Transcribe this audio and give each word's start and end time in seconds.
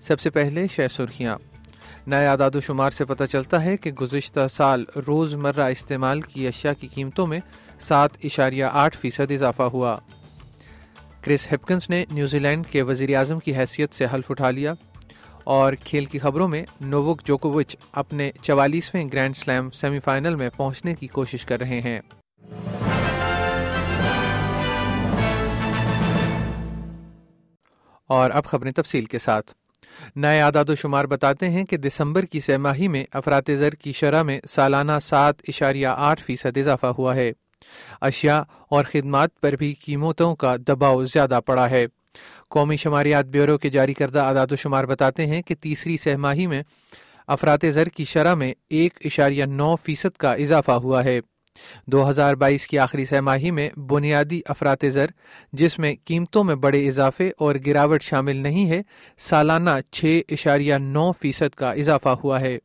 سب 0.00 0.20
سے 0.20 0.30
پہلے 0.30 0.66
شہ 0.72 0.88
سرخیاں۔ 0.96 1.36
نئے 2.06 2.26
اعداد 2.26 2.54
و 2.54 2.60
شمار 2.60 2.90
سے 2.90 3.04
پتہ 3.04 3.24
چلتا 3.24 3.64
ہے 3.64 3.76
کہ 3.76 3.92
گزشتہ 3.92 4.40
سال 4.50 4.84
روز 5.06 5.34
مرہ 5.34 5.60
استعمال 5.60 6.20
کی 6.20 6.46
اشیاء 6.46 6.72
کی 6.80 6.88
قیمتوں 6.88 7.26
میں 7.26 7.40
سات 7.80 8.10
اشاریہ 8.24 8.64
آٹھ 8.72 8.98
فیصد 8.98 9.30
اضافہ 9.30 9.62
ہوا۔ 9.62 9.98
کرس 11.20 11.52
ہپکنس 11.52 11.90
نے 11.90 12.04
نیوزی 12.10 12.38
لینڈ 12.38 12.66
کے 12.66 12.82
وزیر 12.82 13.16
اعظم 13.16 13.38
کی 13.38 13.56
حیثیت 13.56 13.94
سے 13.94 14.06
حلف 14.14 14.30
اٹھا 14.30 14.50
لیا 14.50 14.74
اور 15.44 15.72
کھیل 15.84 16.04
کی 16.04 16.18
خبروں 16.18 16.48
میں 16.48 16.64
نووک 16.80 17.22
جوکووچ 17.24 17.76
اپنے 17.92 18.30
چوالیسویں 18.42 19.08
گرینڈ 19.12 19.36
سلیم 19.36 19.70
سیمی 19.70 19.98
فائنل 20.00 20.34
میں 20.34 20.50
پہنچنے 20.56 20.94
کی 20.94 21.06
کوشش 21.06 21.44
کر 21.44 21.60
رہے 21.60 21.80
ہیں۔ 21.80 22.00
اور 28.06 28.30
اب 28.30 28.44
خبریں 28.44 28.72
تفصیل 28.72 29.04
کے 29.04 29.18
ساتھ۔ 29.18 29.52
نئے 30.16 30.40
اعداد 30.40 30.68
و 30.68 30.74
شمار 30.74 31.04
بتاتے 31.04 31.50
ہیں 31.50 31.64
کہ 31.64 31.76
دسمبر 31.76 32.24
کی 32.24 32.40
سہ 32.40 32.56
ماہی 32.56 32.88
میں 32.88 33.04
افراد 33.12 33.50
زر 33.58 33.70
کی 33.70 33.92
شرح 33.92 34.22
میں 34.22 34.40
سالانہ 34.48 34.92
سات 35.02 35.34
اشاریہ 35.48 35.86
آٹھ 35.86 36.24
فیصد 36.24 36.56
اضافہ 36.56 36.86
ہوا 36.86 37.16
ہے۔ 37.16 37.32
اشیاء 38.00 38.40
اور 38.68 38.84
خدمات 38.84 39.40
پر 39.40 39.52
بھی 39.52 39.74
قیمتوں 39.74 40.36
کا 40.36 40.56
دباؤ 40.68 41.04
زیادہ 41.04 41.40
پڑا 41.46 41.70
ہے۔ 41.70 41.86
قومی 42.48 42.76
شماریات 42.76 43.24
بیورو 43.24 43.58
کے 43.58 43.68
جاری 43.68 43.94
کردہ 43.94 44.18
اعداد 44.18 44.52
و 44.52 44.56
شمار 44.56 44.84
بتاتے 44.84 45.26
ہیں 45.26 45.42
کہ 45.42 45.54
تیسری 45.60 45.96
سہ 45.96 46.16
ماہی 46.16 46.46
میں 46.46 46.62
افراد 47.26 47.58
زر 47.70 47.88
کی 47.88 48.04
شرح 48.04 48.34
میں 48.34 48.54
ایک 48.70 48.98
اشاریہ 49.04 49.44
نو 49.44 49.76
فیصد 49.76 50.16
کا 50.16 50.32
اضافہ 50.32 50.70
ہوا 50.70 51.04
ہے۔ 51.04 51.20
دو 51.86 52.10
ہزار 52.10 52.34
بائیس 52.34 52.66
کی 52.66 52.78
آخری 52.78 53.04
سہ 53.04 53.20
ماہی 53.20 53.50
میں 53.50 53.70
بنیادی 53.78 54.40
افراد 54.46 54.84
زر، 54.92 55.06
جس 55.52 55.78
میں 55.78 55.94
قیمتوں 56.04 56.44
میں 56.44 56.54
بڑے 56.54 56.88
اضافے 56.88 57.30
اور 57.38 57.54
گراوٹ 57.66 58.02
شامل 58.02 58.36
نہیں 58.36 58.70
ہے، 58.70 58.82
سالانہ 59.18 59.70
چھ 59.92 60.20
اشاریہ 60.28 60.74
نو 60.74 61.12
فیصد 61.12 61.54
کا 61.54 61.72
اضافہ 61.72 62.08
ہوا 62.08 62.40
ہے۔ 62.40 62.58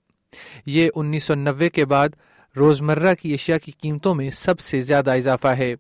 یہ 0.66 0.90
انیس 0.96 1.24
سو 1.24 1.36
نوے 1.36 1.70
کے 1.70 1.86
بعد 1.86 2.10
روزمرہ 2.58 3.16
کی 3.16 3.34
اشیاء 3.34 3.58
کی 3.58 3.72
قیمتوں 3.82 4.16
میں 4.16 4.30
سب 4.30 4.60
سے 4.60 4.82
زیادہ 4.82 5.12
اضافہ 5.12 5.48
ہے۔ 5.48 5.76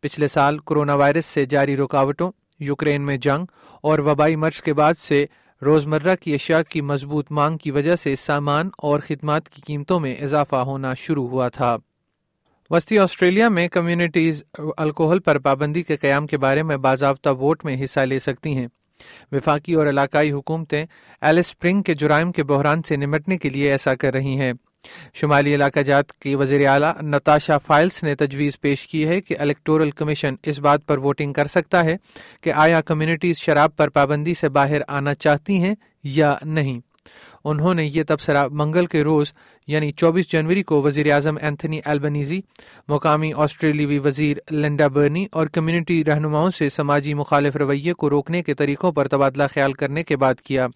پچھلے 0.00 0.28
سال 0.28 0.58
کرونا 0.58 0.94
وائرس 0.94 1.26
سے 1.26 1.44
جاری 1.44 1.76
رکاوٹوں، 1.76 2.32
یوکرین 2.60 3.02
میں 3.02 3.16
جنگ 3.16 3.44
اور 3.82 3.98
وبائی 3.98 4.36
مرچ 4.36 4.62
کے 4.62 4.72
بعد 4.72 4.94
سے 4.98 5.26
روزمرہ 5.62 6.16
کی 6.16 6.34
اشیاء 6.34 6.60
کی 6.68 6.80
مضبوط 6.80 7.26
مانگ 7.30 7.56
کی 7.56 7.70
وجہ 7.70 7.96
سے 7.96 8.16
سامان 8.16 8.70
اور 8.78 9.00
خدمات 9.00 9.48
کی 9.48 9.62
قیمتوں 9.66 10.00
میں 10.00 10.16
اضافہ 10.16 10.56
ہونا 10.56 10.94
شروع 10.94 11.28
ہوا 11.28 11.48
تھا۔ 11.48 11.76
وسطی 12.70 12.98
آسٹریلیا 12.98 13.48
میں 13.48 13.68
کمیونٹیز 13.68 14.42
الکوہل 14.76 15.18
پر 15.18 15.38
پابندی 15.38 15.82
کے 15.82 15.96
قیام 15.96 16.26
کے 16.26 16.38
بارے 16.38 16.62
میں 16.62 16.76
باضابطہ 16.76 17.30
ووٹ 17.30 17.64
میں 17.64 17.84
حصہ 17.84 18.00
لے 18.00 18.18
سکتی 18.18 18.56
ہیں۔ 18.56 18.66
وفاقی 19.32 19.74
اور 19.74 19.86
علاقائی 19.86 20.32
حکومتیں 20.32 20.86
ایلس 21.20 21.46
اسپرنگ 21.46 21.82
کے 21.82 21.94
جرائم 21.94 22.32
کے 22.32 22.44
بحران 22.44 22.82
سے 22.82 22.96
نمٹنے 22.96 23.38
کے 23.38 23.50
لیے 23.50 23.70
ایسا 23.72 23.94
کر 23.94 24.14
رہی 24.14 24.40
ہیں۔ 24.40 24.52
شمالی 25.14 25.54
علاقہ 25.54 25.80
جات 25.80 26.12
کی 26.12 26.34
وزیر 26.34 26.66
اعلیٰ 26.66 26.92
نتاشا 27.02 27.58
فائلس 27.58 28.02
نے 28.02 28.14
تجویز 28.14 28.60
پیش 28.60 28.86
کی 28.86 29.06
ہے 29.06 29.20
کہ 29.20 29.36
الیکٹورل 29.38 29.90
کمیشن 29.90 30.34
اس 30.42 30.58
بات 30.58 30.86
پر 30.86 30.98
ووٹنگ 30.98 31.32
کر 31.32 31.46
سکتا 31.46 31.84
ہے 31.84 31.96
کہ 32.40 32.52
آیا 32.52 32.80
کمیونٹیز 32.80 33.36
شراب 33.36 33.76
پر 33.76 33.88
پابندی 33.88 34.34
سے 34.34 34.48
باہر 34.48 34.80
آنا 34.88 35.14
چاہتی 35.14 35.58
ہیں 35.58 35.74
یا 36.04 36.36
نہیں۔ 36.42 36.80
انہوں 37.44 37.74
نے 37.74 37.84
یہ 37.84 38.02
تبصرہ 38.08 38.48
منگل 38.50 38.86
کے 38.86 39.04
روز 39.04 39.32
یعنی 39.66 39.92
چوبیس 39.92 40.32
جنوری 40.32 40.62
کو 40.62 40.82
وزیر 40.82 41.12
اعظم 41.12 41.36
اینتھنی 41.40 41.80
البنیزی، 41.84 42.40
مقامی 42.88 43.32
آسٹریلیوی 43.36 43.98
وزیر 43.98 44.36
لنڈا 44.50 44.86
برنی 44.86 45.26
اور 45.32 45.46
کمیونٹی 45.46 46.04
رہنماؤں 46.04 46.50
سے 46.50 46.68
سماجی 46.68 47.14
مخالف 47.14 47.56
رویے 47.56 47.92
کو 47.92 48.10
روکنے 48.10 48.42
کے 48.42 48.54
طریقوں 48.54 48.92
پر 48.92 49.08
تبادلہ 49.08 49.42
خیال 49.54 49.72
کرنے 49.72 50.04
کے 50.04 50.16
بعد 50.16 50.34
کیا۔ 50.34 50.66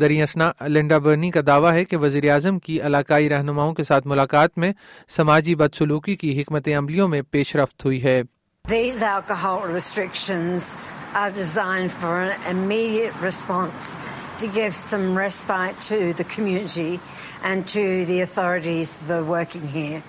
دریاسنا، 0.00 0.52
لنڈا 0.68 0.98
برنی 0.98 1.30
کا 1.30 1.40
دعویٰ 1.46 1.72
ہے 1.72 1.84
کہ 1.84 1.96
وزیر 1.96 2.30
اعظم 2.30 2.58
کی 2.58 2.80
علاقائی 2.80 3.28
رہنماؤں 3.28 3.74
کے 3.74 3.84
ساتھ 3.84 4.06
ملاقات 4.06 4.58
میں 4.58 4.72
سماجی 5.08 5.54
بدسلوکی 5.54 6.16
کی 6.16 6.42
حکمت 6.42 6.68
عملیوں 6.78 7.08
میں 7.08 7.22
پیش 7.22 7.56
رفت 7.56 7.84
ہوئی 7.84 8.02
ہے۔ 8.02 8.22
These 8.68 9.02
alcohol 9.02 9.60
restrictions 9.74 10.76
are 11.14 11.30
designed 11.30 11.92
for 12.02 12.16
an 12.22 12.32
immediate 12.52 13.16
response 13.24 13.96
to 14.40 14.48
give 14.48 14.74
some 14.74 15.06
respite 15.16 15.78
to 15.82 16.12
the 16.14 16.24
community 16.24 17.00
and 17.42 17.66
to 17.68 18.04
the 18.06 18.20
authorities 18.22 18.92
that 19.06 19.18
are 19.18 19.24
working 19.24 19.66
here. 19.68 20.02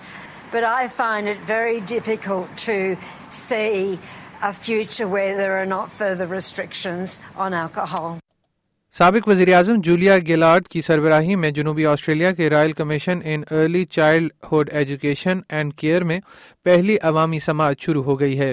But 0.52 0.64
I 0.64 0.88
find 0.88 1.28
it 1.28 1.38
very 1.46 1.80
difficult 1.80 2.48
to 2.68 2.96
see 3.30 3.98
a 4.42 4.52
future 4.52 5.08
where 5.08 5.36
there 5.36 5.56
are 5.58 5.66
not 5.66 5.90
further 5.92 6.26
restrictions 6.26 7.18
on 7.36 7.54
alcohol. 7.54 8.18
سابق 8.94 9.28
وزیر 9.28 9.52
اعظم 9.54 9.80
Julia 9.84 10.16
گیلارڈ 10.26 10.66
کی 10.68 10.80
سربراہی 10.82 11.34
میں 11.34 11.50
جنوبی 11.50 11.86
Australia 11.86 12.32
کے 12.32 12.48
royal 12.50 12.72
commission 12.72 13.20
in 13.24 13.42
early 13.50 13.84
childhood 14.50 14.70
education 14.72 15.40
and 15.48 15.74
care 15.76 16.04
میں 16.04 16.18
پہلی 16.64 16.96
عوامی 17.02 17.38
سماعت 17.44 17.80
شروع 17.80 18.02
ہو 18.04 18.18
گئی 18.20 18.38
ہے 18.38 18.52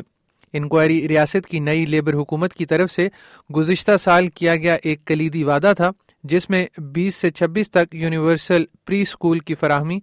انکوائری 0.54 1.08
ریاست 1.08 1.48
کی 1.48 1.60
نئی 1.60 1.86
لیبر 1.86 2.14
حکومت 2.14 2.54
کی 2.54 2.66
طرف 2.66 2.92
سے 2.92 3.08
گزشتہ 3.56 3.98
سال 4.02 4.28
کیا 4.28 4.56
گیا 4.56 4.78
ایک 4.84 5.06
کلیدی 5.06 5.44
وعدہ 5.44 5.74
تھا، 5.78 5.90
جس 6.24 6.50
میں 6.50 6.66
بیس 6.78 7.16
سے 7.16 7.30
چھبیس 7.30 7.72
تک 7.72 7.96
یونیورسل 7.96 8.66
پری 8.86 9.02
اسکول 9.02 9.40
کی 9.40 9.56
فراہمی 9.56 10.00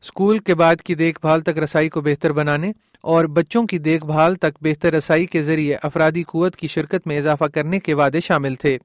اسکول 0.00 0.38
کے 0.38 0.54
بعد 0.54 0.76
کی 0.76 0.94
دیکھ 0.94 1.20
بھال 1.20 1.40
تک 1.40 1.58
رسائی 1.58 1.88
کو 1.88 2.00
بہتر 2.00 2.32
بنانے 2.32 2.72
اور 3.02 3.24
بچوں 3.24 3.66
کی 3.66 3.78
دیکھ 3.78 4.06
بھال 4.06 4.34
تک 4.34 4.58
بہتر 4.60 4.92
رسائی 4.92 5.26
کے 5.26 5.42
ذریعے 5.42 5.76
افرادی 5.82 6.22
قوت 6.22 6.56
کی 6.56 6.68
شرکت 6.68 7.06
میں 7.06 7.18
اضافہ 7.18 7.44
کرنے 7.44 7.78
کے 7.78 7.94
وعدے 7.94 8.20
شامل 8.20 8.54
تھے۔ 8.54 8.78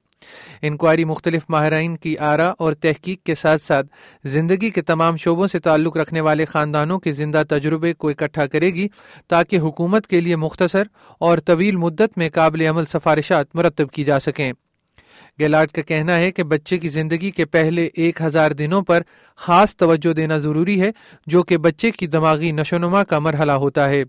انکوائری 0.62 1.04
مختلف 1.04 1.42
ماہرین 1.48 1.96
کی 1.96 2.18
آرا 2.18 2.52
اور 2.58 2.72
تحقیق 2.72 3.22
کے 3.22 3.34
ساتھ 3.34 3.62
ساتھ 3.62 3.86
زندگی 4.24 4.70
کے 4.70 4.82
تمام 4.82 5.16
شعبوں 5.16 5.46
سے 5.46 5.58
تعلق 5.58 5.96
رکھنے 5.96 6.20
والے 6.20 6.44
خاندانوں 6.44 6.98
کے 6.98 7.12
زندہ 7.12 7.42
تجربے 7.48 7.92
کو 7.94 8.08
اکٹھا 8.08 8.46
کرے 8.46 8.66
گی 8.66 8.88
تاکہ 9.28 9.58
حکومت 9.58 10.06
کے 10.06 10.20
لیے 10.20 10.36
مختصر 10.36 10.82
اور 11.20 11.38
طویل 11.38 11.76
مدت 11.76 12.18
میں 12.18 12.30
قابل 12.34 12.60
عمل 12.60 12.84
سفارشات 12.86 13.56
مرتب 13.56 13.90
کی 13.90 14.04
جا 14.04 14.18
سکیں۔ 14.20 14.52
گیلاٹ 15.38 15.72
کا 15.72 15.82
کہنا 15.82 16.16
ہے 16.16 16.32
کہ 16.32 16.42
بچے 16.42 16.78
کی 16.78 16.88
زندگی 16.88 17.30
کے 17.30 17.44
پہلے 17.44 17.88
ایک 17.94 18.22
ہزار 18.22 18.50
دنوں 18.50 18.82
پر 18.82 19.02
خاص 19.36 19.76
توجہ 19.76 20.12
دینا 20.12 20.38
ضروری 20.38 20.80
ہے، 20.80 20.90
جو 21.26 21.42
کہ 21.42 21.56
بچے 21.56 21.90
کی 21.90 22.06
دماغی 22.06 22.52
نشو 22.52 22.78
نما 22.78 23.04
کا 23.04 23.18
مرحلہ 23.18 23.52
ہوتا 23.52 23.88
ہے۔ 23.88 24.04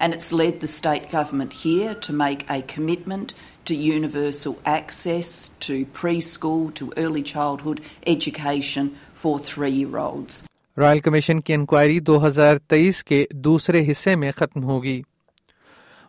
And 0.00 0.14
it's 0.14 0.32
led 0.32 0.60
the 0.60 0.68
state 0.68 1.10
government 1.10 1.52
here 1.54 1.94
to 1.96 2.12
make 2.14 2.44
a 2.48 2.62
commitment 2.64 3.34
to 3.66 3.74
universal 3.74 4.58
access 4.64 5.50
to 5.60 5.84
preschool, 5.86 6.72
to 6.74 6.92
early 6.96 7.22
childhood 7.24 7.80
education 8.06 8.90
for 9.14 9.38
three 9.40 9.72
year 9.72 9.98
olds. 9.98 10.42
Royal 10.76 10.98
commission 10.98 11.40
کی 11.40 11.54
انکوائری 11.54 11.98
دو 12.00 12.26
ہزار 12.26 12.56
تیئیس 12.68 13.02
کے 13.04 13.24
دوسرے 13.44 13.80
حصے 13.90 14.14
میں 14.16 14.30
ختم 14.36 14.64
ہوگی 14.64 15.00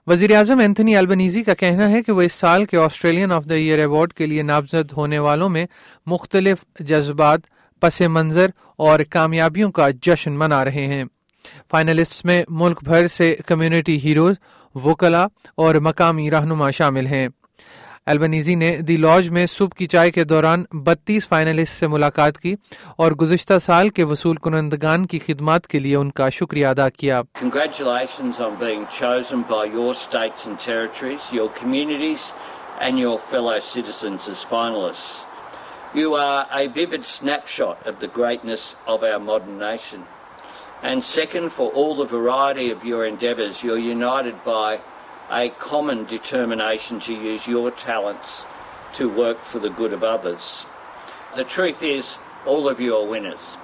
وزیر 0.08 0.36
اعظم 0.36 0.60
اینتھنی 0.60 0.96
البنیزی 0.96 1.44
کا 1.44 1.54
کہنا 1.54 1.90
ہے 1.90 2.02
کہ 2.04 2.12
وہ 2.12 2.22
اس 2.22 2.34
سال 2.34 2.66
کے 2.66 2.78
Australian 2.78 3.32
of 3.32 3.50
the 3.50 3.54
year 3.54 3.80
award 3.80 4.14
کے 4.14 4.26
لیے 4.26 4.42
نامزد 4.42 4.92
ہونے 4.98 5.20
والوں 5.20 5.50
میں 5.50 5.66
مختلف 6.08 6.64
جذبات 6.80 7.40
پس 7.82 8.02
منظر 8.02 8.50
اور 8.78 9.00
کامیابیوں 9.10 9.72
کا 9.72 9.90
جشن 10.02 10.38
منا 10.38 10.64
رہے 10.66 10.86
ہیں 10.88 11.04
فائنلسٹ 11.72 12.26
میں 12.26 12.44
ملک 12.50 12.84
بھر 12.84 13.08
سے 13.08 13.36
کمیونٹی 13.46 14.00
ہیروز 14.04 14.36
وکلا 14.76 15.28
اور 15.56 15.76
مقامی 15.76 16.32
رہنما 16.32 16.72
شامل 16.72 17.06
ہیں۔ 17.06 17.28
البنیزی 18.06 18.56
نے 18.56 18.78
دی 18.78 18.98
لاج 18.98 19.30
میں 19.30 19.46
صبح 19.46 19.78
کی 19.78 19.88
چائے 19.88 20.12
کے 20.12 20.24
دوران 20.24 20.64
بتیس 20.72 21.28
فائنلسٹ 21.28 21.80
سے 21.80 21.88
ملاقات 21.88 22.40
کی 22.40 22.56
اور 22.96 23.12
گزشتہ 23.12 23.54
سال 23.66 23.90
کے 23.90 24.04
وصول 24.04 24.36
کنندگان 24.36 25.06
کی 25.06 25.20
خدمات 25.26 25.68
کے 25.68 25.80
لیے 25.80 25.96
ان 25.96 26.12
کا 26.12 26.30
شکریہ 26.30 26.68
ادا 26.68 26.90
کیا۔ 26.90 27.22
You 35.96 36.12
are 36.14 36.46
a 36.52 36.66
vivid 36.78 37.04
snapshot 37.04 37.88
of 37.88 37.96
the 38.00 38.10
greatness 38.18 38.64
of 38.88 39.04
our 39.04 39.22
modern 39.28 39.58
nation. 39.60 40.19
And 40.82 41.04
second, 41.04 41.52
for 41.52 41.72
all 41.72 41.96
the 41.96 42.06
variety 42.06 42.72
of 42.72 42.86
your 42.86 43.06
endeavours, 43.06 43.64
you're 43.64 43.78
united 43.78 44.44
by 44.44 44.80
a 45.30 45.50
common 45.50 46.06
determination 46.06 47.00
to 47.02 47.14
use 47.14 47.48
your 47.48 47.72
talents 47.72 48.46
to 48.94 49.10
work 49.10 49.44
for 49.44 49.60
the 49.60 49.70
good 49.70 49.94
of 49.94 50.04
others. 50.04 50.66
The 51.36 51.44
truth 51.44 51.84
is, 51.84 52.18
all 52.46 52.68
of 52.68 52.80
you 52.80 52.96
are 52.96 53.06
winners 53.06 53.58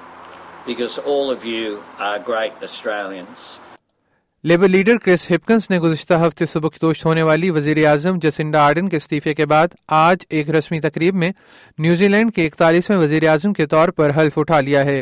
because 0.65 0.97
all 0.97 1.31
of 1.31 1.45
you 1.45 1.83
are 1.99 2.19
great 2.19 2.53
Australians. 2.63 3.59
Labour 4.43 4.67
leader 4.67 4.97
Chris 5.03 5.23
Hipkins 5.31 5.69
نے 5.69 5.77
گزشتہ 5.79 6.13
ہفتے 6.25 6.45
صبح 6.45 6.67
سبکدوش 6.67 7.05
ہونے 7.05 7.21
والی 7.23 7.49
وزیر 7.51 7.77
اعظم 7.87 8.17
جسنڈا 8.21 8.65
آرڈن 8.65 8.89
کے 8.89 8.97
استعفے 8.97 9.33
کے 9.33 9.45
بعد 9.45 9.67
آج 9.99 10.25
ایک 10.29 10.49
رسمی 10.55 10.79
تقریب 10.79 11.15
میں 11.15 11.31
نیوزی 11.77 12.07
لینڈ 12.07 12.33
کے 12.35 12.45
اکتالیسویں 12.45 12.97
وزیر 12.97 13.27
اعظم 13.29 13.53
کے 13.53 13.65
طور 13.65 13.89
پر 13.97 14.11
حلف 14.17 14.37
اٹھا 14.37 14.59
لیا 14.61 14.85
ہے 14.85 15.01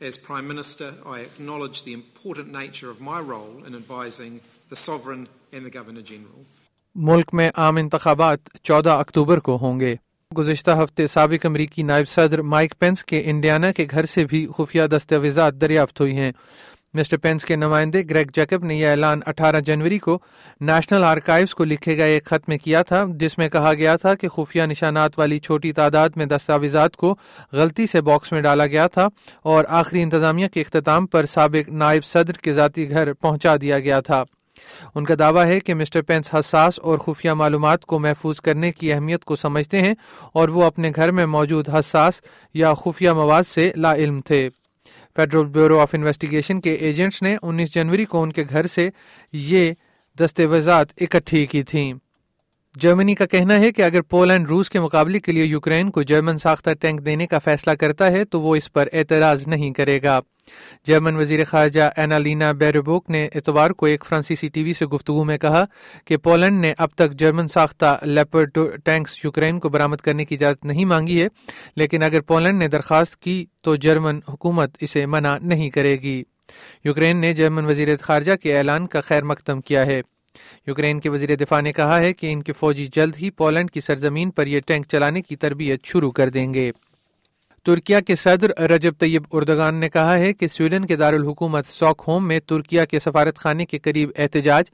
As 0.00 0.16
Prime 0.16 0.46
Minister, 0.46 0.94
I 1.04 1.20
acknowledge 1.20 1.82
the 1.82 1.92
important 1.92 2.52
nature 2.52 2.88
of 2.88 3.00
my 3.00 3.18
role 3.20 3.64
in 3.66 3.74
advising 3.74 4.40
the 4.70 4.76
Sovereign 4.76 5.26
and 5.52 5.64
the 5.66 5.70
Governor 5.70 6.02
General. 6.02 6.44
ملک 6.96 7.34
میں 7.34 7.50
عام 7.54 7.76
انتخابات 7.76 8.48
چودہ 8.62 8.90
اکتوبر 8.90 9.38
کو 9.38 9.56
ہوں 9.60 9.80
گے 9.80 9.94
گزشتہ 10.32 10.70
ہفتے 10.82 11.06
سابق 11.06 11.46
امریکی 11.46 11.82
نائب 11.82 12.08
صدر 12.08 12.42
مائک 12.52 12.78
پینس 12.78 13.04
کے 13.04 13.22
انڈیانا 13.30 13.70
کے 13.72 13.86
گھر 13.90 14.06
سے 14.14 14.24
بھی 14.24 14.46
خفیہ 14.56 14.86
دستاویزات 14.92 15.60
دریافت 15.60 16.00
ہوئی 16.00 16.16
ہیں 16.16 16.30
مسٹر 16.98 17.16
پینس 17.16 17.44
کے 17.44 17.56
نمائندے 17.56 18.02
گریگ 18.10 18.26
جیکب 18.34 18.64
نے 18.64 18.74
یہ 18.74 18.88
اعلان 18.88 19.20
اٹھارہ 19.26 19.60
جنوری 19.60 19.98
کو 19.98 20.18
نیشنل 20.60 21.04
آرکائیوز 21.04 21.54
کو 21.54 21.64
لکھے 21.64 21.96
گئے 21.96 22.12
ایک 22.12 22.24
خط 22.24 22.48
میں 22.48 22.58
کیا 22.58 22.82
تھا، 22.82 23.04
جس 23.14 23.38
میں 23.38 23.48
کہا 23.48 23.74
گیا 23.74 23.96
تھا 23.96 24.14
کہ 24.14 24.28
خفیہ 24.28 24.62
نشانات 24.62 25.18
والی 25.18 25.38
چھوٹی 25.38 25.72
تعداد 25.72 26.08
میں 26.16 26.26
دستاویزات 26.26 26.96
کو 26.96 27.14
غلطی 27.52 27.86
سے 27.86 28.00
باکس 28.00 28.32
میں 28.32 28.40
ڈالا 28.40 28.66
گیا 28.66 28.86
تھا 28.86 29.08
اور 29.42 29.64
آخری 29.68 30.02
انتظامیہ 30.02 30.48
کے 30.48 30.60
اختتام 30.60 31.06
پر 31.06 31.26
سابق 31.26 31.68
نائب 31.68 32.04
صدر 32.04 32.32
کے 32.32 32.52
ذاتی 32.52 32.90
گھر 32.90 33.12
پہنچا 33.12 33.56
دیا 33.60 33.78
گیا 33.78 34.00
تھا۔ 34.00 34.24
ان 34.94 35.04
کا 35.04 35.14
دعویٰ 35.18 35.46
ہے 35.46 35.60
کہ 35.60 35.74
مسٹر 35.74 36.02
پینس 36.02 36.34
حساس 36.34 36.78
اور 36.78 36.98
خفیہ 36.98 37.30
معلومات 37.30 37.84
کو 37.84 37.98
محفوظ 37.98 38.40
کرنے 38.40 38.72
کی 38.72 38.92
اہمیت 38.92 39.24
کو 39.24 39.36
سمجھتے 39.36 39.82
ہیں 39.82 39.94
اور 40.32 40.48
وہ 40.48 40.64
اپنے 40.64 40.90
گھر 40.96 41.10
میں 41.10 41.26
موجود 41.26 41.68
حساس 41.68 42.20
یا 42.54 42.74
خفیہ 42.74 43.10
مواد 43.10 43.42
سے 43.48 43.70
لا 43.76 43.94
علم 43.94 44.20
تھے۔ 44.20 44.48
فیڈرل 45.18 45.46
بیورو 45.46 45.78
آف 45.80 45.94
انویسٹیگیشن 45.94 46.60
کے 46.60 46.72
ایجنٹس 46.72 47.22
نے 47.22 47.36
انیس 47.42 47.74
جنوری 47.74 48.04
کو 48.04 48.22
ان 48.22 48.32
کے 48.32 48.44
گھر 48.50 48.66
سے 48.66 48.88
یہ 49.32 49.72
دستاویزات 50.20 50.86
اکٹھی 51.00 51.46
کی 51.46 51.62
تھیں۔ 51.62 51.92
جرمنی 52.80 53.14
کا 53.14 53.26
کہنا 53.26 53.58
ہے 53.60 53.70
کہ 53.72 53.82
اگر 53.82 54.00
پولینڈ 54.00 54.48
روس 54.48 54.70
کے 54.70 54.80
مقابلے 54.80 55.20
کے 55.20 55.32
لیے 55.32 55.44
یوکرین 55.44 55.90
کو 55.90 56.02
جرمن 56.02 56.38
ساختہ 56.38 56.70
ٹینک 56.80 57.04
دینے 57.06 57.26
کا 57.26 57.38
فیصلہ 57.38 57.72
کرتا 57.72 58.10
ہے 58.12 58.24
تو 58.24 58.40
وہ 58.40 58.56
اس 58.56 58.72
پر 58.72 58.88
اعتراض 58.92 59.46
نہیں 59.46 59.72
کرے 59.72 60.02
گا۔ 60.02 60.20
جرمن 60.86 61.16
وزیر 61.16 61.44
خارجہ 61.44 61.90
اینالینا 61.96 62.52
بیربوک 62.52 63.10
نے 63.10 63.28
اتوار 63.34 63.70
کو 63.70 63.86
ایک 63.86 64.04
فرانسیسی 64.08 64.48
ٹی 64.48 64.62
وی 64.62 64.74
سے 64.74 64.86
گفتگو 64.86 65.24
میں 65.24 65.38
کہا 65.38 65.64
کہ 66.04 66.16
پولینڈ 66.16 66.60
نے 66.60 66.72
اب 66.78 66.90
تک 66.94 67.12
جرمن 67.12 67.48
ساختہ 67.48 67.98
لیپرڈ 68.02 68.58
ٹینکس 68.84 69.24
یوکرین 69.24 69.58
کو 69.58 69.68
برامد 69.68 69.96
کرنے 69.96 70.24
کی 70.24 70.34
اجازت 70.34 70.64
نہیں 70.64 70.84
مانگی 70.84 71.22
ہے، 71.22 71.28
لیکن 71.76 72.02
اگر 72.02 72.20
پولینڈ 72.20 72.58
نے 72.58 72.68
درخواست 72.68 73.16
کی 73.16 73.46
تو 73.60 73.76
جرمن 73.76 74.20
حکومت 74.28 74.76
اسے 74.80 75.06
منع 75.06 75.36
نہیں 75.42 75.70
کرے 75.70 75.96
گی۔ 75.96 76.22
یوکرین 76.84 77.16
نے 77.16 77.32
جرمن 77.32 77.64
وزیر 77.64 77.88
خارجہ 78.00 78.36
کے 78.36 78.58
اعلان 78.58 78.86
کا 78.86 79.00
خیر 79.00 79.22
مقدم 79.22 79.60
کیا 79.60 79.86
ہے۔ 79.86 80.00
یوکرین 80.66 81.00
کے 81.00 81.08
وزیر 81.08 81.36
دفاع 81.36 81.60
نے 81.60 81.72
کہا 81.72 82.00
ہے 82.00 82.12
کہ 82.12 82.32
ان 82.32 82.42
کے 82.42 82.52
فوجی 82.52 82.86
جلد 82.86 83.14
ہی 83.22 83.30
پولینڈ 83.30 83.70
کی 83.70 83.80
سرزمین 83.80 84.30
پر 84.30 84.46
یہ 84.46 84.60
ٹینک 84.66 84.86
چلانے 84.86 85.22
کی 85.22 85.36
تربیت 85.36 85.84
شروع 85.84 86.10
کر 86.10 86.28
دیں 86.28 86.54
گے۔ 86.54 86.72
ترکیا 87.64 88.00
کے 88.00 88.16
صدر 88.16 88.60
رجب 88.60 88.92
طیب 88.98 89.22
اردگان 89.32 89.74
نے 89.74 89.88
کہا 89.88 90.14
ہے 90.14 90.32
کہ 90.32 90.48
سویڈن 90.48 90.84
کے 90.84 90.96
دارالحکومت 90.96 91.66
ساک 91.66 92.02
ہوم 92.08 92.28
میں 92.28 92.40
ترکیا 92.40 92.84
کے 92.84 93.00
سفارت 93.00 93.38
خانے 93.38 93.66
کے 93.66 93.78
قریب 93.78 94.10
احتجاج 94.18 94.64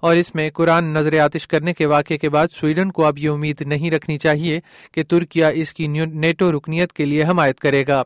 اور 0.00 0.16
اس 0.16 0.34
میں 0.34 0.50
قرآن 0.50 0.84
نظر 0.84 1.18
آتش 1.18 1.48
کرنے 1.48 1.72
کے 1.72 1.86
واقعے 1.86 2.18
کے 2.18 2.28
بعد 2.28 2.48
سویڈن 2.52 2.90
کو 2.90 3.04
اب 3.04 3.18
یہ 3.18 3.30
امید 3.30 3.62
نہیں 3.62 3.90
رکھنی 3.90 4.18
چاہیے 4.18 4.60
کہ 4.92 5.02
ترکیا 5.02 5.48
اس 5.48 5.74
کی 5.74 5.86
نیٹو 5.86 6.52
رکنیت 6.52 6.92
کے 6.92 7.04
لیے 7.04 7.24
حمایت 7.24 7.60
کرے 7.60 7.84
گا۔ 7.88 8.02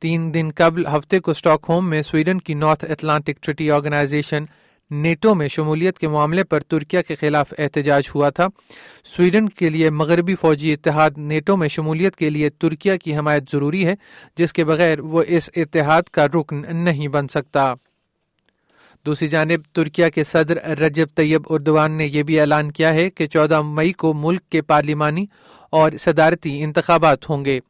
تین 0.00 0.34
دن 0.34 0.50
قبل 0.54 0.86
ہفتے 0.86 1.20
کو 1.20 1.30
اسٹاک 1.30 1.66
ہوم 1.68 1.90
میں 1.90 2.02
سویڈن 2.02 2.38
کی 2.38 2.54
North 2.54 2.84
Atlantic 2.90 3.42
Treaty 3.42 3.70
Organization 3.70 4.44
NATO 4.90 5.34
میں 5.34 5.48
شمولیت 5.48 5.98
کے 5.98 6.08
معاملے 6.08 6.44
پر 6.44 6.60
ترکیا 6.60 7.02
کے 7.02 7.14
خلاف 7.14 7.54
احتجاج 7.58 8.02
ہوا 8.14 8.30
تھا۔ 8.30 8.46
سویڈن 9.16 9.48
کے 9.48 9.70
لیے 9.70 9.90
مغربی 9.90 10.34
فوجی 10.34 10.72
اتحاد 10.72 11.10
نیٹو 11.16 11.56
میں 11.56 11.68
شمولیت 11.68 12.16
کے 12.16 12.30
لیے 12.30 12.50
ترکیا 12.50 12.96
کی 12.96 13.16
حمایت 13.16 13.42
ضروری 13.52 13.86
ہے، 13.86 13.94
جس 14.36 14.52
کے 14.52 14.64
بغیر 14.64 15.00
وہ 15.00 15.22
اس 15.28 15.50
اتحاد 15.56 16.02
کا 16.02 16.26
رکن 16.26 16.76
نہیں 16.76 17.08
بن 17.08 17.28
سکتا۔ 17.28 17.74
دوسری 19.06 19.28
جانب 19.28 19.74
ترکیا 19.74 20.08
کے 20.08 20.24
صدر 20.24 20.56
رجب 20.56 21.06
طیب 21.14 21.42
اردوان 21.48 21.92
نے 21.92 22.06
یہ 22.06 22.22
بھی 22.22 22.40
اعلان 22.40 22.72
کیا 22.72 22.94
ہے 22.94 23.10
کہ 23.10 23.26
چودہ 23.26 23.62
مئی 23.62 23.92
کو 23.92 24.14
ملک 24.14 24.48
کے 24.50 24.62
پارلیمانی 24.62 25.26
اور 25.70 25.92
صدارتی 26.00 26.62
انتخابات 26.62 27.30
ہوں 27.30 27.44
گے۔ 27.44 27.60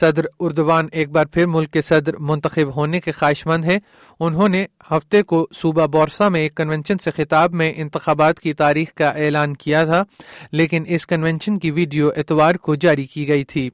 صدر 0.00 0.24
اردوان 0.40 0.88
ایک 0.92 1.10
بار 1.10 1.26
پھر 1.26 1.46
ملک 1.46 1.72
کے 1.72 1.82
صدر 1.82 2.16
منتخب 2.18 2.76
ہونے 2.76 3.00
کے 3.00 3.12
خواہش 3.12 3.46
مند 3.46 3.64
ہیں۔ 3.64 3.78
انہوں 4.20 4.48
نے 4.48 4.64
ہفتے 4.90 5.22
کو 5.22 5.46
صوبہ 5.54 5.86
بورسا 5.86 6.28
میں 6.28 6.40
ایک 6.40 6.54
کنونشن 6.54 6.98
سے 6.98 7.10
خطاب 7.10 7.54
میں 7.54 7.72
انتخابات 7.76 8.40
کی 8.40 8.52
تاریخ 8.54 8.92
کا 8.94 9.08
اعلان 9.08 9.54
کیا 9.54 9.84
تھا، 9.84 10.02
لیکن 10.52 10.84
اس 10.86 11.06
کنونشن 11.06 11.58
کی 11.58 11.70
ویڈیو 11.70 12.10
اتوار 12.16 12.54
کو 12.54 12.74
جاری 12.74 13.04
کی 13.04 13.28
گئی 13.28 13.44
تھی۔ 13.44 13.70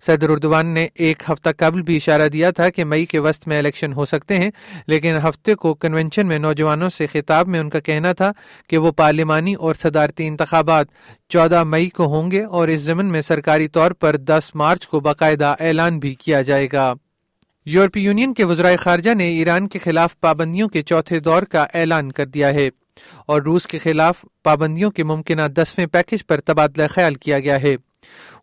صدر 0.00 0.30
اردوان 0.30 0.66
نے 0.66 0.88
ایک 0.94 1.22
ہفتہ 1.30 1.48
قبل 1.58 1.82
بھی 1.82 1.96
اشارہ 1.96 2.28
دیا 2.28 2.50
تھا 2.50 2.68
کہ 2.68 2.84
مئی 2.84 3.06
کے 3.06 3.18
وسط 3.18 3.48
میں 3.48 3.58
الیکشن 3.58 3.92
ہو 3.92 4.04
سکتے 4.04 4.38
ہیں، 4.38 4.50
لیکن 4.86 5.16
ہفتے 5.28 5.54
کو 5.54 5.74
کنونشن 5.74 6.26
میں 6.26 6.38
نوجوانوں 6.38 6.88
سے 6.88 7.06
خطاب 7.06 7.48
میں 7.48 7.60
ان 7.60 7.70
کا 7.70 7.80
کہنا 7.80 8.12
تھا 8.12 8.32
کہ 8.68 8.78
وہ 8.78 8.92
پارلیمانی 8.92 9.54
اور 9.54 9.74
صدارتی 9.74 10.26
انتخابات 10.26 10.86
چودہ 11.28 11.64
مئی 11.64 11.88
کو 11.88 12.06
ہوں 12.06 12.30
گے 12.30 12.44
اور 12.44 12.68
اس 12.68 12.80
ضمن 12.80 13.06
میں 13.06 13.22
سرکاری 13.22 13.68
طور 13.68 13.90
پر 13.90 14.16
دس 14.16 14.50
مارچ 14.54 14.86
کو 14.86 15.00
باقاعدہ 15.00 15.54
اعلان 15.60 15.98
بھی 15.98 16.14
کیا 16.14 16.42
جائے 16.42 16.68
گا۔ 16.72 16.92
یورپی 17.66 18.00
یونین 18.00 18.34
کے 18.34 18.44
وزرائے 18.44 18.76
خارجہ 18.76 19.14
نے 19.14 19.28
ایران 19.28 19.68
کے 19.68 19.78
خلاف 19.78 20.20
پابندیوں 20.20 20.68
کے 20.68 20.82
چوتھے 20.82 21.20
دور 21.20 21.42
کا 21.42 21.66
اعلان 21.74 22.12
کر 22.12 22.26
دیا 22.26 22.48
ہے 22.48 22.70
اور 23.26 23.42
روس 23.42 23.66
کے 23.66 23.78
خلاف 23.78 24.24
پابندیوں 24.42 24.90
کے 24.90 25.04
ممکنہ 25.04 25.42
دسویں 25.56 25.86
پیکج 25.86 26.26
پر 26.26 26.40
تبادلہ 26.40 26.82
خیال 26.90 27.14
کیا 27.14 27.38
گیا 27.38 27.62
ہے۔ 27.62 27.76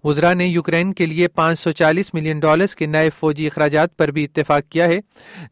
وزرا 0.03 0.33
نے 0.33 0.45
یوکرین 0.45 0.93
کے 0.93 1.05
لیے 1.05 1.27
پانچ 1.27 1.59
سو 1.59 1.71
چالیس 1.71 2.13
ملین 2.13 2.39
ڈالرز 2.39 2.75
کے 2.75 2.85
نئے 2.85 3.09
فوجی 3.09 3.47
اخراجات 3.47 3.97
پر 3.97 4.07
بھی 4.07 4.23
اتفاق 4.23 4.71
کیا 4.71 4.85
ہے، 4.85 4.99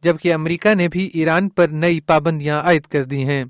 جبکہ 0.02 0.34
امریکہ 0.34 0.74
نے 0.74 0.88
بھی 0.88 1.10
ایران 1.14 1.50
پر 1.50 1.68
نئی 1.68 2.00
پابندیاں 2.00 2.62
عائد 2.62 2.82
کر 2.82 3.04
دی 3.04 3.26
ہیں۔ 3.26 3.46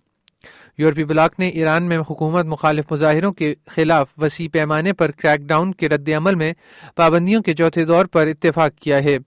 یورپی 0.77 1.03
بلاک 1.03 1.39
نے 1.39 1.47
ایران 1.47 1.83
میں 1.83 1.97
حکومت 1.97 2.45
مخالف 2.45 2.91
مظاہروں 2.91 3.33
کے 3.33 3.55
خلاف 3.67 4.09
وسیع 4.17 4.47
پیمانے 4.53 4.93
پر 4.93 5.11
کریک 5.11 5.41
ڈاؤن 5.41 5.73
کے 5.73 5.89
رد 5.89 6.09
عمل 6.09 6.35
میں 6.35 6.53
پابندیوں 6.95 7.41
کے 7.43 7.53
چوتھے 7.53 7.85
دور 7.85 8.05
پر 8.05 8.27
اتفاق 8.27 8.81
کیا 8.81 9.03
ہے۔ 9.03 9.17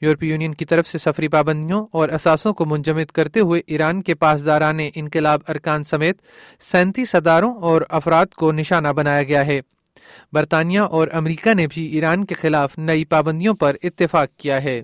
یورپی 0.00 0.28
یونین 0.28 0.54
کی 0.54 0.64
طرف 0.64 0.86
سے 0.86 0.98
سفری 0.98 1.28
پابندیوں 1.28 1.86
اور 1.92 2.08
اثاثوں 2.08 2.52
کو 2.54 2.64
منجمد 2.64 3.10
کرتے 3.10 3.40
ہوئے 3.40 3.60
ایران 3.66 4.02
کے 4.02 4.14
پاسداران 4.14 4.80
انقلاب 4.94 5.40
ارکان 5.48 5.84
سمیت 5.84 6.18
سینتیس 6.60 7.14
اداروں 7.14 7.54
اور 7.54 7.82
افراد 7.88 8.26
کو 8.26 8.52
نشانہ 8.52 8.88
بنایا 8.88 9.22
گیا 9.22 9.46
ہے۔ 9.46 9.60
برطانیہ 10.32 10.80
اور 10.80 11.08
امریکہ 11.12 11.54
نے 11.54 11.66
بھی 11.66 11.86
ایران 11.86 12.24
کے 12.24 12.34
خلاف 12.34 12.78
نئی 12.78 13.04
پابندیوں 13.04 13.54
پر 13.54 13.76
اتفاق 13.82 14.28
کیا 14.38 14.62
ہے۔ 14.64 14.82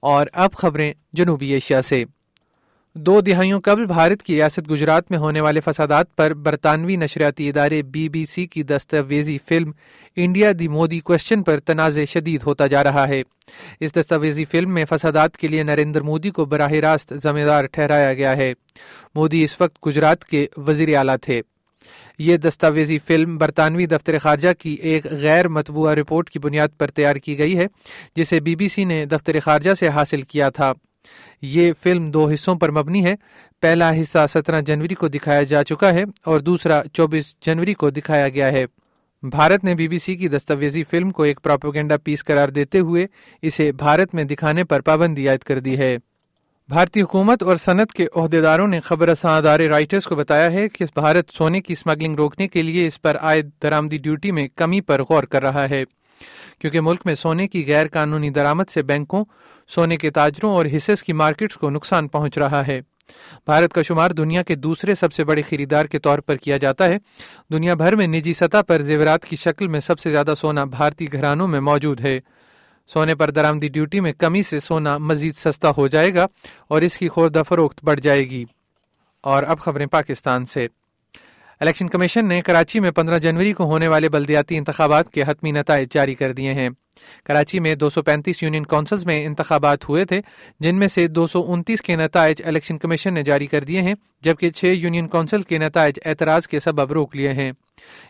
اور 0.00 0.26
اب 0.32 0.52
خبریں 0.52 0.92
جنوبی 1.12 1.52
ایشیا 1.52 1.82
سے۔ 1.82 2.04
دو 2.94 3.20
دہائیوں 3.20 3.60
قبل 3.60 3.86
بھارت 3.86 4.22
کی 4.22 4.34
ریاست 4.34 4.70
گجرات 4.70 5.10
میں 5.10 5.18
ہونے 5.18 5.40
والے 5.40 5.60
فسادات 5.60 6.16
پر 6.16 6.34
برطانوی 6.34 6.96
نشریاتی 6.96 7.48
ادارے 7.48 7.82
بی 7.82 8.08
بی 8.08 8.26
سی 8.26 8.46
کی 8.46 8.62
دستاویزی 8.62 9.38
film 9.48 9.70
India 10.16 10.52
the 10.58 10.68
Modi 10.68 11.00
question 11.00 11.42
پر 11.42 11.60
تنازع 11.60 12.04
شدید 12.04 12.42
ہوتا 12.46 12.66
جا 12.66 12.84
رہا 12.84 13.08
ہے۔ 13.08 13.22
اس 13.80 13.96
دستاویزی 13.96 14.44
فلم 14.44 14.74
میں 14.74 14.84
فسادات 14.90 15.36
کے 15.36 15.48
لیے 15.48 15.62
نریندر 15.62 16.00
مودی 16.00 16.30
کو 16.30 16.44
براہ 16.44 16.72
راست 16.72 17.12
ذمہ 17.22 17.40
دار 17.40 17.64
ٹھہرایا 17.64 18.14
گیا 18.14 18.36
ہے۔ 18.36 18.54
مودی 19.14 19.44
اس 19.44 19.60
وقت 19.60 19.86
گجرات 19.86 20.24
کے 20.24 20.46
وزیر 20.56 20.96
اعلیٰ 20.96 21.16
تھے۔ 21.22 21.42
یہ 22.20 22.36
دستاویزی 22.36 22.98
فلم 22.98 23.38
برطانوی 23.38 23.86
دفتر 23.86 24.18
خارجہ 24.18 24.48
کی 24.58 24.70
ایک 24.70 25.06
غیر 25.06 25.48
متبوعہ 25.48 25.94
رپورٹ 25.94 26.30
کی 26.30 26.38
بنیاد 26.38 26.68
پر 26.78 26.88
تیار 26.88 27.16
کی 27.16 27.38
گئی 27.38 27.58
ہے، 27.58 27.66
جسے 28.16 28.40
بی 28.40 28.56
بی 28.56 28.68
سی 28.68 28.84
نے 28.84 29.04
دفتر 29.04 29.40
خارجہ 29.40 29.74
سے 29.74 29.88
حاصل 29.88 30.22
کیا 30.22 30.48
تھا۔ 30.48 30.72
یہ 31.42 31.72
فلم 31.82 32.10
دو 32.10 32.30
حصوں 32.30 32.54
پر 32.54 32.70
مبنی 32.70 33.04
ہے۔ 33.04 33.14
پہلا 33.60 33.92
حصہ 34.00 34.26
سترہ 34.32 34.60
جنوری 34.60 34.94
کو 34.94 35.08
دکھایا 35.08 35.42
جا 35.42 35.64
چکا 35.64 35.94
ہے 35.94 36.04
اور 36.24 36.40
دوسرا 36.40 36.82
چوبیس 36.92 37.36
جنوری 37.40 37.74
کو 37.74 37.90
دکھایا 37.90 38.28
گیا 38.28 38.48
ہے۔ 38.48 38.66
بھارت 39.22 39.64
نے 39.64 39.74
بی 39.74 39.88
بی 39.88 39.98
سی 39.98 40.16
کی 40.16 40.28
دستاویزی 40.28 40.84
فلم 40.84 41.10
کو 41.10 41.22
ایک 41.22 41.40
پراپوگینڈا 41.42 41.96
پیس 41.96 42.24
قرار 42.24 42.48
دیتے 42.48 42.78
ہوئے 42.78 43.06
اسے 43.42 43.72
بھارت 43.72 44.14
میں 44.14 44.24
دکھانے 44.24 44.64
پر 44.64 44.80
پابندی 44.80 45.28
عائد 45.28 45.40
کر 45.40 45.60
دی 45.60 45.78
ہے۔ 45.78 45.96
بھارتی 46.70 47.02
حکومت 47.02 47.42
اور 47.42 47.56
صنعت 47.56 47.92
کے 47.92 48.06
عہدیداروں 48.16 48.68
نے 48.68 48.80
خبر 48.80 49.08
ادارے 49.22 49.68
رائٹرز 49.68 50.04
کو 50.04 50.14
بتایا 50.14 50.52
ہے 50.52 50.68
کہ 50.68 50.84
بھارت 50.94 51.30
سونے 51.30 51.60
کی 51.60 51.72
اسمگلنگ 51.72 52.14
روکنے 52.14 52.48
کے 52.48 52.62
لیے 52.62 52.86
اس 52.86 53.02
پر 53.02 53.16
عائد 53.16 53.50
درامدی 53.62 53.98
ڈیوٹی 53.98 54.32
میں 54.32 54.48
کمی 54.54 54.80
پر 54.80 55.02
غور 55.02 55.24
کر 55.24 55.42
رہا 55.42 55.70
ہے۔ 55.70 55.84
کیونکہ 56.58 56.80
ملک 56.80 57.00
میں 57.04 57.14
سونے 57.14 57.48
کی 57.48 57.64
غیر 57.66 57.86
قانونی 57.88 58.30
درامد 58.30 58.64
سے 58.74 58.82
بینکوں، 58.82 59.24
سونے 59.68 59.96
کے 59.96 60.10
تاجروں 60.10 60.52
اور 60.52 60.66
حصص 60.76 61.02
کی 61.02 61.12
مارکیٹس 61.12 61.54
کو 61.54 61.70
نقصان 61.70 62.08
پہنچ 62.08 62.38
رہا 62.38 62.66
ہے۔ 62.66 62.80
بھارت 63.46 63.72
کا 63.72 63.82
شمار 63.82 64.10
دنیا 64.10 64.42
کے 64.42 64.54
دوسرے 64.54 64.94
سب 64.94 65.12
سے 65.12 65.24
بڑے 65.24 65.42
خریدار 65.42 65.84
کے 65.84 65.98
طور 65.98 66.18
پر 66.18 66.36
کیا 66.36 66.56
جاتا 66.56 66.84
ہے۔ 66.84 66.98
دنیا 67.52 67.74
بھر 67.74 67.96
میں 67.96 68.06
نجی 68.06 68.34
سطح 68.34 68.62
پر 68.66 68.82
زیورات 68.82 69.24
کی 69.24 69.36
شکل 69.36 69.68
میں 69.68 69.80
سب 69.80 69.98
سے 69.98 70.10
زیادہ 70.10 70.34
سونا 70.40 70.64
بھارتی 70.64 71.12
گھرانوں 71.12 71.48
میں 71.48 71.60
موجود 71.60 72.00
ہے۔ 72.00 72.20
سونے 72.86 73.14
پر 73.14 73.30
درامدی 73.30 73.68
ڈیوٹی 73.68 74.00
میں 74.00 74.12
کمی 74.12 74.42
سے 74.42 74.60
سونا 74.60 74.98
مزید 74.98 75.34
سستا 75.34 75.72
ہو 75.76 75.88
جائے 75.88 76.14
گا 76.14 76.26
اور 76.68 76.82
اس 76.82 76.98
کی 76.98 77.08
خوردہ 77.08 77.42
فروخت 77.48 77.84
بڑھ 77.84 78.00
جائے 78.00 78.30
گی۔ 78.30 78.44
اور 79.22 79.42
اب 79.42 79.58
خبریں 79.58 79.86
پاکستان 79.86 80.46
سے۔ 80.46 80.68
الیکشن 81.60 81.88
کمیشن 81.88 82.26
نے 82.28 82.40
کراچی 82.40 82.80
میں 82.80 82.90
پندرہ 82.90 83.18
جنوری 83.18 83.52
کو 83.52 83.64
ہونے 83.64 83.88
والے 83.88 84.08
بلدیاتی 84.08 84.56
انتخابات 84.56 85.10
کے 85.10 85.22
حتمی 85.26 85.50
نتائج 85.50 85.92
جاری 85.92 86.14
کر 86.14 86.32
دیے 86.32 86.54
ہیں۔ 86.54 86.68
کراچی 87.24 87.60
میں 87.60 87.74
دو 87.74 87.90
سو 87.90 88.02
پینتیس 88.02 88.42
یونین 88.42 88.66
کونسلز 88.66 89.06
میں 89.06 89.26
انتخابات 89.26 89.88
ہوئے 89.88 90.04
تھے، 90.04 90.20
جن 90.60 90.76
میں 90.76 90.88
سے 90.88 91.06
دو 91.06 91.26
سو 91.26 91.52
انتیس 91.52 91.82
کے 91.82 91.96
نتائج 91.96 92.42
الیکشن 92.44 92.78
کمیشن 92.78 93.14
نے 93.14 93.22
جاری 93.22 93.46
کر 93.46 93.64
دیے 93.64 93.82
ہیں، 93.82 93.94
جبکہ 94.20 94.50
چھ 94.50 94.64
یونین 94.64 95.08
کونسل 95.08 95.42
کے 95.42 95.58
نتائج 95.58 95.94
اعتراض 96.04 96.46
کے 96.46 96.60
سبب 96.60 96.92
روک 96.92 97.16
لیے 97.16 97.32
ہیں۔ 97.32 97.52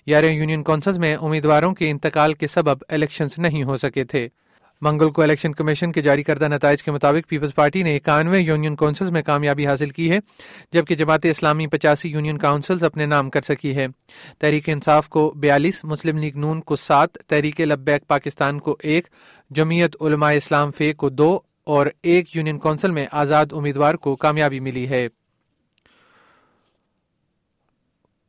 گیارہ 0.06 0.24
یونین 0.24 0.62
کونسلز 0.62 0.98
میں 0.98 1.14
امیدواروں 1.14 1.74
کے 1.74 1.90
انتقال 1.90 2.34
کے 2.34 2.46
سبب 2.46 2.78
الیکشنز 2.88 3.30
نہیں 3.38 3.64
ہو 3.64 3.76
سکے 3.76 4.04
تھے۔ 4.04 4.28
منگل 4.80 5.10
کو 5.10 5.22
الیکشن 5.22 5.52
کمیشن 5.52 5.92
کے 5.92 6.02
جاری 6.02 6.22
کردہ 6.22 6.48
نتائج 6.48 6.82
کے 6.82 6.90
مطابق 6.90 7.28
پیپلز 7.28 7.54
پارٹی 7.54 7.82
نے 7.82 7.96
اکانوے 7.96 8.40
یونین 8.40 8.76
کونسلز 8.76 9.10
میں 9.10 9.22
کامیابی 9.22 9.66
حاصل 9.66 9.90
کی 9.90 10.10
ہے، 10.10 10.18
جبکہ 10.72 10.94
جماعت 10.94 11.20
اسلامی 11.22 11.66
پچاسی 11.66 12.08
یونین 12.08 12.38
کاؤنسلز 12.38 12.84
اپنے 12.84 13.06
نام 13.06 13.30
کر 13.30 13.42
سکی 13.42 13.76
ہے۔ 13.76 13.86
تحریک 14.38 14.68
انصاف 14.68 15.08
کو 15.08 15.30
بیالیس، 15.30 15.84
مسلم 15.84 16.18
لیگ 16.18 16.36
نون 16.36 16.60
کو 16.60 16.76
سات، 16.76 17.12
تحریک 17.12 17.60
لبیک 17.60 18.06
پاکستان 18.06 18.58
کو 18.58 18.76
ایک، 18.82 19.08
جمعیت 19.50 19.96
علماء 20.00 20.32
اسلام 20.32 20.70
فے 20.70 20.92
کو 20.92 21.08
دو 21.08 21.40
اور 21.64 21.86
ایک 22.02 22.36
یونین 22.36 22.58
کونسل 22.58 22.90
میں 22.90 23.06
آزاد 23.12 23.46
امیدوار 23.52 23.94
کو 23.94 24.16
کامیابی 24.16 24.60
ملی 24.60 24.88
ہے۔ 24.88 25.08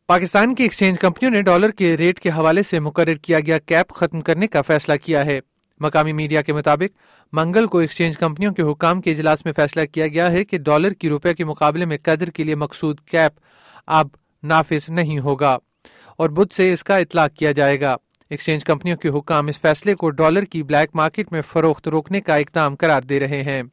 پاکستان 0.07 0.55
کی 0.55 0.63
ایکسچینج 0.63 0.99
کمپنیوں 0.99 1.31
نے 1.31 1.41
ڈالر 1.41 1.69
کے 1.69 1.97
ریٹ 1.97 2.19
کے 2.19 2.29
حوالے 2.29 2.63
سے 2.63 2.79
مقرر 2.79 3.13
کیا 3.13 3.39
گیا 3.39 3.57
کیپ 3.59 3.93
ختم 3.93 4.21
کرنے 4.21 4.47
کا 4.47 4.61
فیصلہ 4.61 4.93
کیا 5.05 5.25
ہے۔ 5.25 5.39
مقامی 5.81 6.13
میڈیا 6.13 6.41
کے 6.41 6.53
مطابق، 6.53 6.97
منگل 7.33 7.65
کو 7.65 7.77
ایکسچینج 7.77 8.17
کمپنیوں 8.17 8.53
کے 8.53 8.61
حکام 8.61 9.01
کے 9.01 9.11
اجلاس 9.11 9.45
میں 9.45 9.53
فیصلہ 9.53 9.85
کیا 9.85 10.07
گیا 10.07 10.31
ہے 10.31 10.43
کہ 10.43 10.57
ڈالر 10.57 10.93
کی 10.93 11.09
روپے 11.09 11.33
کے 11.33 11.45
مقابلے 11.45 11.85
میں 11.85 11.97
قدر 12.03 12.29
کے 12.29 12.43
لیے 12.43 12.55
مقصود 12.55 12.99
کیپ 12.99 13.31
اب 13.87 14.07
نافذ 14.43 14.89
نہیں 14.89 15.19
ہوگا 15.19 15.57
اور 16.17 16.29
بدھ 16.29 16.53
سے 16.53 16.73
اس 16.73 16.83
کا 16.83 16.97
اطلاق 16.97 17.33
کیا 17.33 17.51
جائے 17.51 17.81
گا۔ 17.81 17.95
ایکسچینج 18.29 18.63
کمپنیوں 18.63 18.97
کے 18.97 19.09
حکام 19.09 19.47
اس 19.47 19.59
فیصلے 19.59 19.95
کو 19.95 20.09
ڈالر 20.09 20.43
کی 20.43 20.63
بلیک 20.63 20.89
مارکیٹ 20.93 21.31
میں 21.31 21.41
فروخت 21.41 21.87
روکنے 21.87 22.21
کا 22.21 22.35
اقدام 22.35 22.75
قرار 22.75 23.01
دے 23.01 23.19
رہے 23.19 23.43
ہیں۔ 23.43 23.63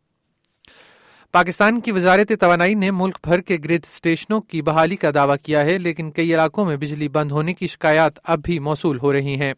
پاکستان 1.33 1.81
کی 1.81 1.93
وزارت 1.93 2.33
توانائی 2.41 2.75
نے 2.75 2.91
ملک 2.91 3.19
بھر 3.25 3.41
کے 3.41 3.57
گرد 3.65 3.85
اسٹیشنوں 3.93 4.41
کی 4.41 4.63
بحالی 4.63 4.97
کا 4.97 5.11
دعویٰ 5.15 5.37
کیا 5.43 5.61
ہے، 5.61 5.79
لیکن 5.79 6.11
کئی 6.11 6.35
علاقوں 6.35 6.65
میں 6.65 6.77
بجلی 6.77 7.09
بند 7.09 7.33
ہونے 7.33 7.55
کی 7.55 7.67
شکایات 7.67 8.13
اب 8.25 8.41
بھی 8.43 8.59
موصول 8.59 8.99
ہو 8.99 9.13
رہی 9.13 9.41
ہیں۔ 9.41 9.55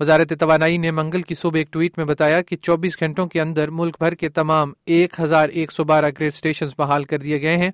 وزارت 0.00 0.32
توانائی 0.40 0.78
نے 0.78 0.90
منگل 0.90 1.22
کی 1.22 1.34
صبح 1.34 1.58
ایک 1.58 1.72
ٹویٹ 1.72 1.92
میں 1.96 2.04
بتایا 2.04 2.40
کہ 2.40 2.56
چوبیس 2.56 3.00
گھنٹوں 3.00 3.26
کے 3.26 3.40
اندر 3.40 3.70
ملک 3.70 3.96
بھر 3.98 4.14
کے 4.14 4.28
تمام 4.28 4.72
ایک 4.86 5.20
ہزار 5.20 5.48
ایک 5.48 5.72
سو 5.72 5.84
بارہ 5.84 6.10
گریڈ 6.18 6.32
اسٹیشن 6.34 6.66
بحال 6.78 7.04
کر 7.04 7.18
دیے 7.18 7.40
گئے 7.42 7.56
ہیں، 7.56 7.70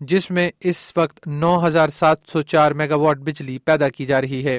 جس 0.00 0.30
میں 0.30 0.50
اس 0.60 0.92
وقت 0.96 1.26
نو 1.26 1.66
ہزار 1.66 1.88
سات 1.88 2.18
سو 2.32 2.42
چار 2.42 2.72
میگا 2.72 2.94
واٹ 2.94 3.18
بجلی 3.18 3.58
پیدا 3.58 3.88
کی 3.88 4.06
جا 4.06 4.20
رہی 4.20 4.44
ہے۔ 4.44 4.58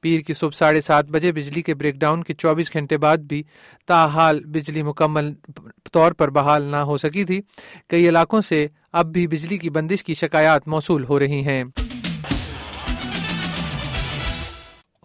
پیر 0.00 0.20
کی 0.20 0.32
صبح 0.32 0.56
ساڑھے 0.56 0.80
سات 0.80 1.04
بجے 1.04 1.32
بجلی 1.32 1.62
کے 1.62 1.74
بریک 1.74 1.94
ڈاؤن 1.94 2.22
کے 2.22 2.34
چوبیس 2.34 2.72
گھنٹے 2.72 2.98
بعد 2.98 3.16
بھی 3.18 3.42
تاحال 3.86 4.44
بجلی 4.44 4.82
مکمل 4.82 5.32
طور 5.92 6.12
پر 6.12 6.30
بحال 6.30 6.62
نہ 6.62 6.76
ہو 6.76 6.96
سکی 6.98 7.24
تھی۔ 7.24 7.40
کئی 7.88 8.08
علاقوں 8.08 8.40
سے 8.40 8.66
اب 8.92 9.06
بھی 9.06 9.26
بجلی 9.26 9.58
کی 9.58 9.70
بندش 9.70 10.04
کی 10.04 10.14
شکایات 10.14 10.68
موصول 10.68 11.04
ہو 11.04 11.18
رہی 11.18 11.44
ہیں۔ 11.44 11.64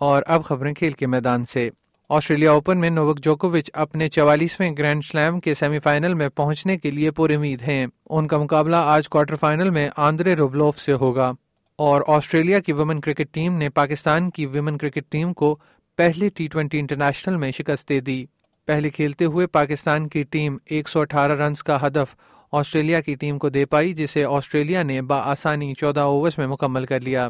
اور 0.03 0.24
اب 0.27 0.43
خبریں 0.43 0.74
کھیل 0.74 0.91
کے 0.91 1.07
میدان 1.07 1.45
سے۔ 1.45 1.69
آسٹریلیا 2.10 2.51
اوپن 2.51 2.79
میں 2.79 2.89
نوک 2.89 3.19
جوکووچ 3.19 3.69
اپنے 3.74 4.10
چوالیسویں 4.10 4.72
گرینڈ 4.77 5.03
سلیم 5.05 5.39
کے 5.39 5.53
سیمی 5.53 5.79
فائنل 5.79 6.13
میں 6.13 6.29
پہنچنے 6.29 6.77
کے 6.77 6.91
لیے 6.91 7.12
پور 7.12 7.29
امید 7.29 7.62
ہیں۔ 7.62 7.88
ان 8.10 8.27
کا 8.27 8.38
مقابلہ 8.38 8.75
آج 8.75 9.10
کوارٹر 9.10 9.36
فائنل 9.36 9.69
میں 9.69 9.89
آندرے 9.98 10.33
روبلوف 10.36 10.79
سے 10.79 10.93
ہوگا۔ 10.93 11.31
اور 11.75 12.01
آسٹریلیا 12.07 12.60
کی 12.60 12.74
ویمن 12.74 13.00
کرکٹ 13.00 13.27
ٹیم 13.31 13.57
نے 13.57 13.69
پاکستان 13.69 14.29
کی 14.29 14.45
ویمن 14.45 14.77
کرکٹ 14.77 15.12
ٹیم 15.12 15.33
کو 15.33 15.57
پہلے 15.98 16.29
ٹی 16.29 16.48
ٹوینٹی 16.48 16.79
انٹرنیشنل 16.79 17.36
میں 17.36 17.51
شکست 17.51 17.89
دے 17.89 18.00
دی۔ 18.00 18.25
پہلے 18.65 18.89
کھیلتے 18.89 19.25
ہوئے 19.25 19.48
پاکستان 19.48 20.07
کی 20.07 20.24
ٹیم 20.24 20.57
ایک 20.65 20.89
سو 20.89 21.00
اٹھارہ 21.00 21.31
رنز 21.31 21.63
کا 21.63 21.88
ہدف 21.88 22.15
آسٹریلیا 22.51 23.01
کی 23.01 23.15
ٹیم 23.15 23.38
کو 23.38 23.50
دے 23.50 23.65
پائی، 23.65 23.93
جسے 23.93 24.24
آسٹریلیا 24.24 24.83
نے 24.83 25.01
بآسانی 25.01 25.74
چودہ 25.74 26.00
اوورز 26.00 26.38
میں 26.38 26.48
مکمل 26.48 26.86
کر 26.86 27.00
لیا۔ 27.00 27.29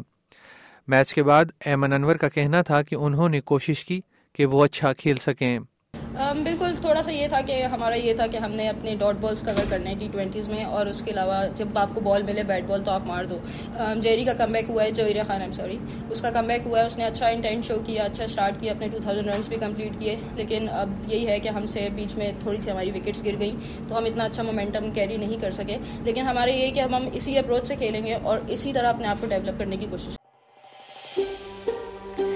میچ 0.88 1.14
کے 1.14 1.22
بعد 1.22 1.44
ایمن 1.64 1.92
انور 1.92 2.16
کا 2.16 2.28
کہنا 2.28 2.62
تھا 2.62 2.82
کہ 2.82 2.94
انہوں 2.94 3.28
نے 3.28 3.40
کوشش 3.40 3.84
کی 3.84 4.00
کہ 4.32 4.46
وہ 4.46 4.64
اچھا 4.64 4.92
کھیل 4.92 5.16
سکیں۔ 5.16 5.58
بالکل، 6.42 6.74
تھوڑا 6.80 7.02
سا 7.02 7.12
یہ 7.12 7.28
تھا 7.28 7.40
کہ 7.40 7.62
ہمارا 7.62 7.94
یہ 7.94 8.14
تھا 8.14 8.26
کہ 8.26 8.36
ہم 8.36 8.52
نے 8.52 8.68
اپنے 8.68 8.94
ڈاٹ 8.98 9.14
بالز 9.20 9.40
کور 9.40 9.64
کرنے 9.68 9.94
ٹی 9.98 10.08
ٹوینٹیز 10.12 10.48
میں 10.48 10.64
اور 10.64 10.86
اس 10.86 11.02
کے 11.04 11.10
علاوہ 11.10 11.34
جب 11.56 11.78
آپ 11.78 11.94
کو 11.94 12.00
بال 12.00 12.22
ملے 12.22 12.42
بیٹ 12.42 12.64
بال 12.64 12.84
تو 12.84 12.90
آپ 12.90 13.02
مار 13.06 13.24
دو۔ 13.24 13.38
جیری 14.02 14.24
کا 14.24 14.32
کم 14.32 14.52
بیک 14.52 14.64
ہوا 14.68 14.82
ہے 14.84 14.90
جویر 14.90 15.16
خان 15.26 15.40
ایم 15.42 15.52
سوری 15.52 15.78
اس 16.10 16.20
کا 16.20 16.30
کم 16.30 16.46
بیک 16.46 16.66
ہوا 16.66 16.80
ہے، 16.80 16.86
اس 16.86 16.98
نے 16.98 17.04
اچھا 17.04 17.28
انٹینٹ 17.28 17.64
شو 17.64 17.78
کیا 17.86 18.04
اچھا 18.04 18.24
اسٹارٹ 18.24 18.60
کیا، 18.60 18.72
اپنے 18.72 18.88
ٹو 18.88 18.98
تھاؤزینڈ 19.02 19.34
رنس 19.34 19.48
بھی 19.48 19.56
کمپلیٹ 19.60 19.98
کیے۔ 19.98 20.16
لیکن 20.34 20.68
اب 20.70 20.90
یہی 21.06 21.26
ہے 21.28 21.38
کہ 21.40 21.48
ہم 21.48 21.66
سے 21.66 21.88
بیچ 21.94 22.16
میں 22.16 22.32
تھوڑی 22.40 22.60
سی 22.60 22.70
ہماری 22.70 22.90
وکٹس 22.90 23.24
گر 23.24 23.40
گئیں 23.40 23.88
تو 23.88 23.96
ہم 23.98 24.04
اتنا 24.04 24.24
اچھا 24.24 24.42
مومنٹم 24.42 24.90
کیری 24.94 25.16
نہیں 25.16 25.40
کر 25.42 25.50
سکے۔ 25.60 25.78
لیکن 26.04 26.26
ہمارے 26.26 26.52
یہ 26.52 26.74
کہ 26.74 26.80
ہم 26.80 27.08
اسی 27.12 27.38
اپروچ 27.38 27.66
سے 27.68 27.76
کھیلیں 27.76 28.04
گے 28.06 28.14
اور 28.14 28.38
اسی 28.48 28.72
طرح 28.72 28.88
اپنے 28.88 29.08
آپ 29.08 29.20
کو 29.20 29.26
ڈیولپ 29.26 29.58
کرنے 29.58 29.76
کی 29.76 29.86
کوشش 29.90 30.16